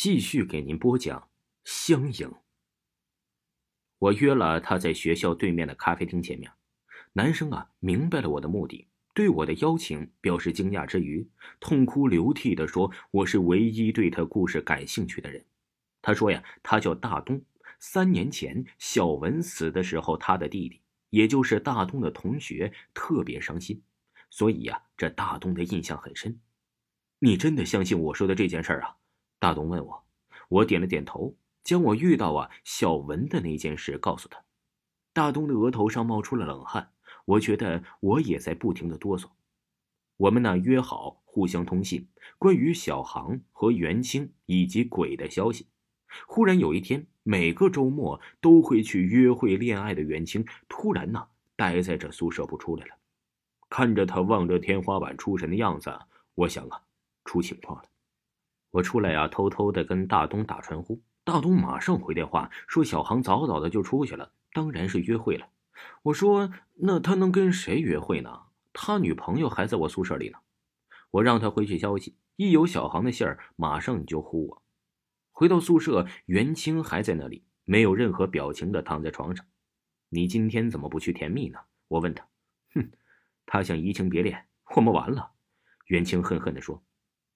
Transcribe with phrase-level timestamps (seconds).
[0.00, 1.28] 继续给您播讲
[1.64, 2.32] 香影。
[3.98, 6.52] 我约了他在学校对面的咖啡厅见面。
[7.14, 15.44] 男生啊，明白了我的目的，对我的邀请表示惊讶之余，痛哭流涕的说：“我是唯一对他故事感兴趣的人。”
[16.00, 17.42] 他说呀，他叫大东。
[17.80, 20.80] 三年前小文死的时候，他的弟弟，
[21.10, 23.82] 也就是大东的同学，特别伤心，
[24.30, 26.38] 所以呀，这大东的印象很深。
[27.18, 28.94] 你真的相信我说的这件事儿啊？
[29.38, 30.04] 大东问我，
[30.48, 34.42] 我点了点头，将我遇到啊小文的那件事告诉他。
[35.12, 36.92] 大东的额头上冒出了冷汗，
[37.24, 39.30] 我觉得我也在不停的哆嗦。
[40.16, 45.68] 我们呢约好互相通信，关于小航和袁清以及鬼的消息。
[46.26, 52.94] 忽然有一天，每个周末都会去约会恋爱的袁清，突然呢待在这宿舍不出来了。
[53.70, 55.96] 看着他望着天花板出神的样子，
[56.34, 56.82] 我想啊，
[57.24, 57.88] 出情况了。
[58.78, 61.02] 我出来呀，偷偷的跟大东打传呼。
[61.24, 65.48] 大东马上回电话说：“小航早早的就出去了，当然是约会了。”
[66.02, 68.42] 我说：“那他能跟谁约会呢？
[68.72, 70.38] 他女朋友还在我宿舍里呢。”
[71.10, 74.62] 我让他回去消息，一有小航的信儿，马上你就呼我。
[75.32, 79.44] 回到宿舍，袁清还在那里，没有任何表情的躺在床上。
[80.10, 81.58] 你今天怎么不去甜蜜呢？
[81.88, 82.24] 我问他。
[82.74, 82.92] 哼，
[83.44, 85.32] 他想移情别恋，我们完了。
[85.86, 86.80] 袁清恨恨地说：“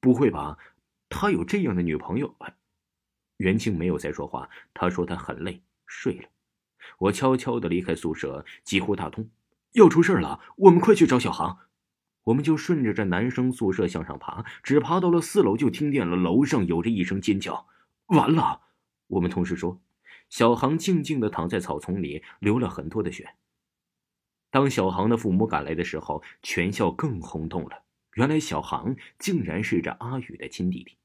[0.00, 0.56] 不会吧？”
[1.18, 2.36] 他有这样的女朋友，
[3.38, 4.50] 袁清没有再说话。
[4.74, 6.28] 他说他很累，睡了。
[6.98, 9.30] 我悄悄的离开宿舍，几乎打通，
[9.72, 11.58] 要出事了，我们快去找小航。
[12.24, 17.66] 我们就顺着这男生宿舍向上爬，只爬到了四楼，就听见了楼上有着一声尖叫。
[18.08, 18.60] 完了！
[19.06, 19.80] 我们同事说，
[20.28, 23.36] 小航静静的躺在草丛里，流了很多的血。
[24.50, 27.84] 当小航的父母赶来的时候，全校更轰动了。
[28.16, 30.98] 原来小航竟然是这阿宇的亲弟弟。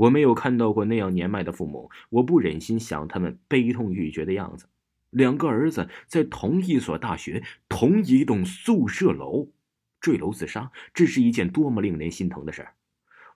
[0.00, 4.66] 我没有看到过那样年迈的父母，我不忍心想他们悲痛欲绝的样子。
[5.10, 9.52] 两个儿子在同一所大学、同一栋宿舍楼
[10.00, 12.74] 坠楼自杀，这是一件多么令人心疼的事儿！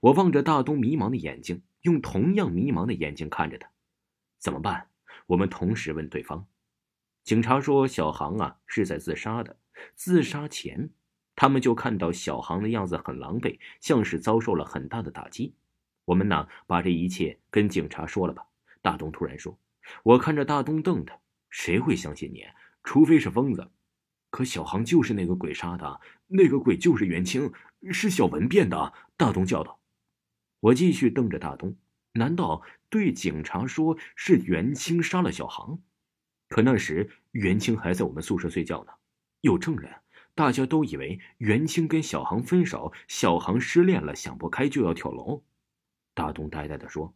[0.00, 3.68] 我望着大东迷茫的眼睛，用同样迷茫的眼睛看着他。
[4.38, 4.88] 怎么办？
[5.26, 6.46] 我们同时问对方。
[7.24, 9.58] 警察说，小航啊是在自杀的，
[9.94, 10.88] 自杀前。
[11.36, 15.52] 他们就看到小航的样子很狼狈，像是遭受了很大的打击。
[16.04, 18.46] 我们呢，把这一切跟警察说了吧。
[18.82, 19.58] 大东突然说
[20.04, 21.18] ：“我看着大东瞪他，
[21.50, 22.44] 谁会相信你？
[22.82, 23.70] 除非是疯子。
[24.30, 27.52] 可小航就是那个鬼杀的，那个鬼就是袁清，
[27.90, 29.80] 是小文变的。”大东叫道。
[30.60, 31.76] 我继续瞪着大东，
[32.12, 35.78] 难道对警察说是袁清杀了小航？
[36.48, 38.92] 可那时袁清还在我们宿舍睡觉呢，
[39.40, 39.90] 有证人。
[40.34, 45.44] 大家都以为袁清跟小航分手，小航失恋了，想不开就要跳楼。
[46.14, 47.14] 大东呆呆的说：“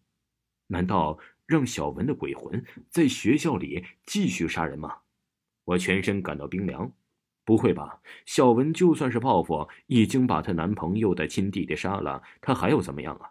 [0.68, 4.96] 难道让小文的鬼魂在学校里继续杀人吗？”
[5.64, 6.92] 我全身感到冰凉。
[7.44, 8.02] 不会吧？
[8.26, 13.30] 小文就算是报复，已经把她男朋友的亲弟弟杀了，她还要怎么样啊？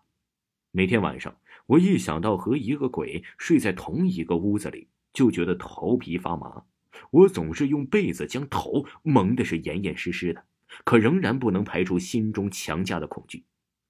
[0.71, 6.63] 每天晚上，我一想到和一个鬼睡在同一个屋子里，就觉得头皮发麻。
[7.11, 10.43] 我总是用被子将头蒙的是严严实实的，
[10.83, 13.45] 可仍然不能排除心中强加的恐惧。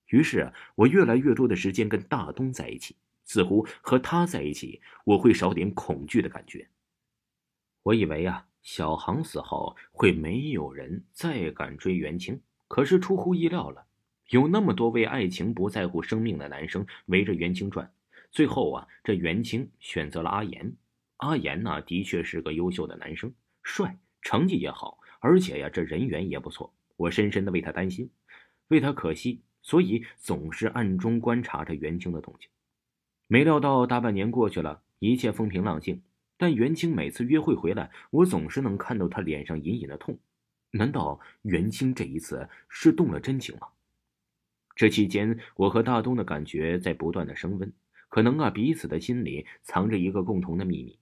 [0.07, 2.95] 于是，我越来越多的时间跟大东在一起，
[3.25, 6.67] 似乎和他在一起，我会少点恐惧的感觉。
[7.83, 13.85] 我以为啊，小航死后会没有人再敢追袁清，可是出乎意料了，
[14.29, 17.91] 有那么多为爱情不在乎生命的男生围着袁清转。
[18.31, 20.73] 最后啊，这袁清选择了阿言。
[21.17, 26.73] 阿言呢，的确是个优秀的男生，帅，成绩也好，而且呀，这人缘也不错。
[26.95, 28.09] 我深深的为他担心，
[28.67, 32.47] 为他可惜，所以总是暗中观察着袁清的动静。
[33.27, 36.01] 没料到大半年过去了，一切风平浪静，
[36.37, 40.17] 但袁清每次约会回来，我总是能看到他脸上隐隐的痛。
[40.71, 43.67] 难道袁清这一次是动了真情吗？
[44.73, 47.73] 这期间，我和大东的感觉在不断的升温，
[48.07, 50.97] 可能啊，彼此的心里藏着一个共同的秘密。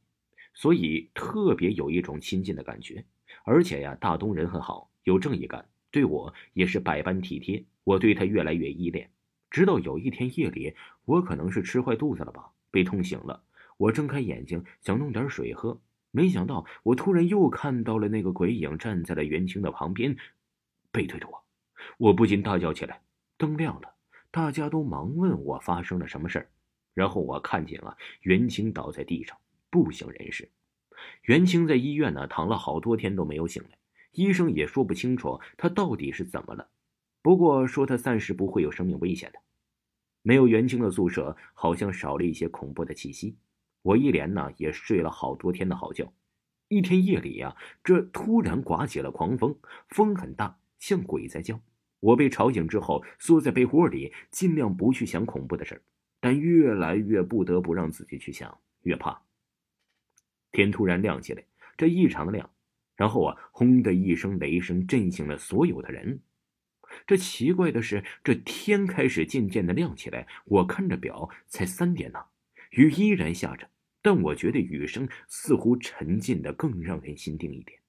[0.55, 3.05] 所以特别有一种亲近的感觉，
[3.43, 7.63] 而且呀，大东人很好，有正义感，对我也是百般体贴。
[7.85, 9.09] 我对他越来越依恋，
[9.49, 13.41] 直到有一天夜里，我可能是吃坏肚子了吧，被痛醒了。
[13.77, 15.79] 我睁开眼睛想弄点水喝，
[16.11, 20.17] 没想到我突然又看到了那个鬼影站在了袁清的旁边，
[20.91, 21.43] 背对着我。
[21.97, 23.01] 我不禁大叫起来。
[23.37, 23.93] 灯亮了，
[24.31, 26.49] 大家都忙问我发生了什么事儿，
[26.93, 29.37] 然后我看见了袁清倒在地上。
[29.69, 30.49] 不省人事，
[31.23, 33.77] 袁清在医院呢，躺了好多天都没有醒来，
[34.13, 36.69] 医生也说不清楚他到底是怎么了。
[37.25, 39.39] 不过说他暂时不会有生命危险的。
[40.21, 43.35] 没有袁清的宿舍好像少了一些恐怖的气息。
[43.81, 46.13] 我一连呢也睡了好多天的好觉。
[46.67, 49.57] 一天夜里呀，这突然刮起了狂风，
[49.89, 51.59] 风很大，像鬼在叫。
[51.99, 55.81] 我被吵醒之后，缩在被窝里，尽量不去想恐怖的事
[56.19, 59.19] 但越来越不得不让自己去想，越怕。
[60.51, 61.43] 天突然亮起来，
[61.75, 62.47] 这异常的亮，
[62.95, 66.19] 然后啊，轰的一声雷声震醒了所有的人。
[67.07, 70.27] 这奇怪的是，这天开始渐渐的亮起来。
[70.45, 72.19] 我看着表，才三点呢，
[72.71, 73.69] 雨依然下着，
[74.01, 77.79] 但我觉得雨声似乎沉静的更让人心定一点。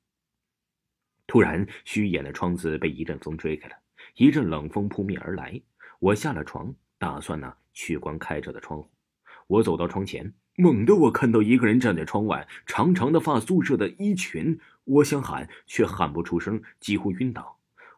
[1.26, 3.76] 突然，虚掩的窗子被一阵风吹开了，
[4.14, 5.60] 一阵冷风扑面而来。
[5.98, 8.88] 我下了床，打算呢去关开着的窗户。
[9.48, 14.58] 我走到窗前，猛地我看到一个人站在窗外，长长的发，宿舍的衣裙。
[14.84, 17.55] 我想喊，却喊不出声，几乎晕倒。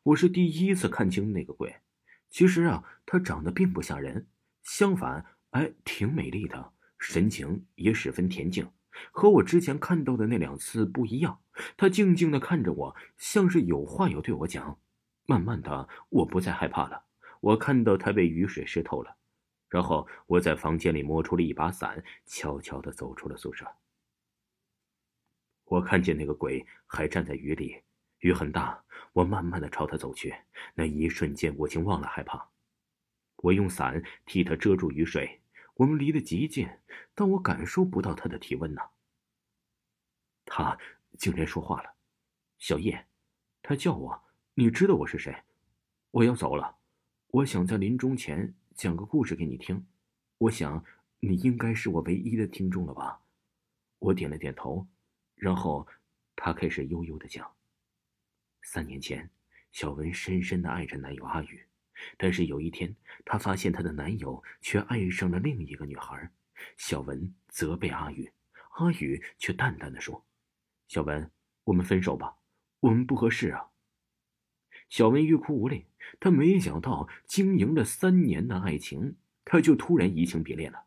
[0.08, 1.82] 我是第一次看清那个鬼，
[2.30, 4.26] 其实啊，她长得并不吓人，
[4.62, 8.70] 相反，哎，挺美丽的，神情也十分恬静，
[9.10, 11.42] 和我之前看到的那两次不一样。
[11.76, 14.80] 她静静的看着我，像是有话要对我讲。
[15.26, 17.04] 慢慢的，我不再害怕了。
[17.40, 19.14] 我看到她被雨水湿透了，
[19.68, 23.66] 然后我在房间里摸出了一把伞，悄悄的走出了宿舍。
[25.64, 27.82] 我看见那个鬼还站在雨里。
[28.20, 30.34] 雨很大，我慢慢的朝他走去。
[30.74, 32.50] 那一瞬间，我竟忘了害怕。
[33.36, 35.40] 我用伞替他遮住雨水。
[35.74, 36.68] 我们离得极近，
[37.14, 38.82] 但我感受不到他的体温呢。
[40.44, 40.76] 他
[41.16, 41.94] 竟然说话了
[42.58, 43.06] ：“小叶。”
[43.62, 44.22] 他叫我
[44.54, 45.44] ：“你知道我是谁？”
[46.10, 46.78] 我要走了。
[47.28, 49.86] 我想在临终前讲个故事给你听。
[50.38, 50.84] 我想
[51.20, 53.20] 你应该是我唯一的听众了吧？
[54.00, 54.84] 我点了点头，
[55.36, 55.86] 然后
[56.34, 57.48] 他开始悠悠的讲。
[58.70, 59.30] 三年前，
[59.72, 61.64] 小文深深的爱着男友阿宇，
[62.18, 62.94] 但是有一天，
[63.24, 66.30] 她发现她的男友却爱上了另一个女孩。
[66.76, 68.30] 小文责备阿宇，
[68.72, 70.22] 阿宇却淡淡的说
[70.86, 71.30] ：“小文，
[71.64, 72.36] 我们分手吧，
[72.80, 73.70] 我们不合适啊。”
[74.90, 75.86] 小文欲哭无泪，
[76.20, 79.16] 她没想到经营了三年的爱情，
[79.46, 80.84] 他就突然移情别恋了。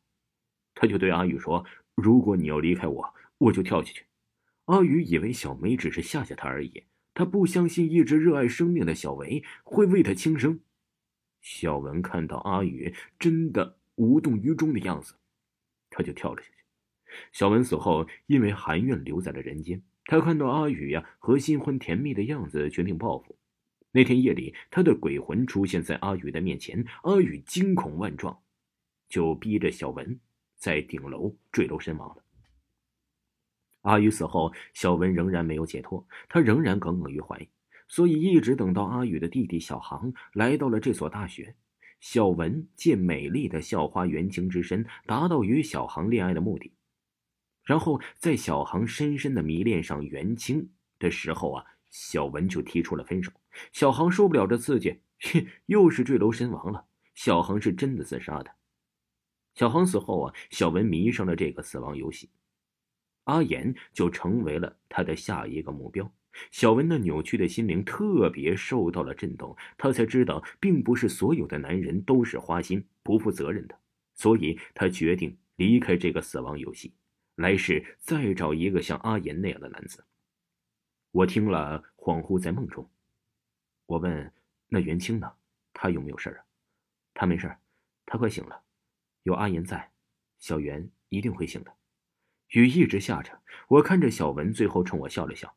[0.76, 1.66] 他就对阿宇说
[1.98, 4.06] ：“如果你要离开我，我就跳下去。”
[4.66, 6.86] 阿宇以为小梅只是吓吓他而已。
[7.14, 10.60] 他不相信一直热爱生命的小维会为他轻生。
[11.42, 15.16] 小文看到阿宇真的无动于衷的样子，
[15.90, 16.56] 他就跳了下去。
[17.32, 19.82] 小文死后，因为含怨留在了人间。
[20.06, 23.38] 他看到阿宇呀和新婚甜蜜的样子，决定报复。
[23.92, 28.42] 那天夜里，他的鬼魂出现在阿宇的面前，阿宇惊恐万状，
[29.10, 30.20] 就逼着小文
[30.56, 32.24] 在顶楼坠楼身亡了。
[33.82, 37.48] 阿宇死后，小文仍然没有解脱，他仍然耿耿于怀，
[37.88, 41.56] 所以一直等到阿宇的弟弟小航来到了这所大学。
[42.00, 46.74] 小文借美丽的校花袁清之身，达到与小航恋爱的目的。
[47.64, 53.32] 然后在小航深深的迷恋上袁清的时候啊，小文就提出了分手。
[53.72, 55.00] 小航受不了这刺激，
[55.68, 56.86] 又是坠楼身亡了。
[57.14, 58.52] 小航是真的自杀的。
[59.54, 62.30] 小航死后啊，小文迷上了这个死亡游戏。
[63.26, 66.12] 阿言就成为了他的下一个目标。
[66.50, 73.78] 小文那扭曲的心灵特别受到了震动，他才知道，并不是所有的男人都是花心、不负责任的，
[74.14, 76.94] 所以他决定离开这个死亡游戏，
[77.36, 80.06] 来世再找一个像阿言那样的男子。
[81.12, 82.90] 我听了，恍惚在梦中。
[83.86, 84.34] 我问
[84.70, 85.30] ：“那袁清呢？
[85.74, 86.46] 他有没有事啊？”
[87.14, 87.54] 他没事，
[88.06, 88.64] 他快醒了，
[89.24, 89.92] 有阿言在，
[90.40, 91.76] 小袁一定会醒的。
[92.52, 93.40] 雨一直下着，
[93.70, 95.56] 我看着小文，最后冲我笑了笑。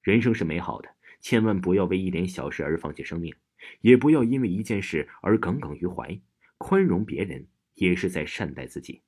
[0.00, 0.88] 人生是美好的，
[1.20, 3.34] 千万不要为一点小事而放弃生命，
[3.82, 6.18] 也不要因为一件事而耿耿于怀。
[6.56, 9.02] 宽容别人，也是在善待自己。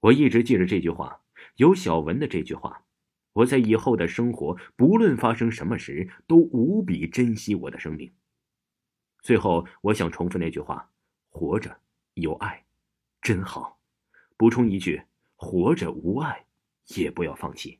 [0.00, 1.22] 我一直记着这句话，
[1.54, 2.84] 有小文的这句话，
[3.32, 8.12] 我在以后的生活，不论发生什么时，都无比珍惜我的生命。
[9.22, 10.90] 最后，我想重复那句话：
[11.28, 11.80] 活着
[12.14, 12.64] 有爱，
[13.22, 13.78] 真好。
[14.36, 15.02] 补充一句。
[15.40, 16.46] 活着无碍，
[16.96, 17.78] 也不要放弃。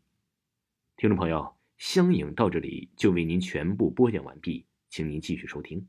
[0.97, 5.85] 听众朋友，相影到这里就为您全部播讲完毕，请您继续收听。